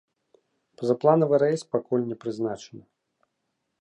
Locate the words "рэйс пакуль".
1.43-2.07